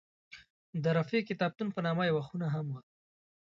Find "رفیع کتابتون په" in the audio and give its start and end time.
0.97-1.79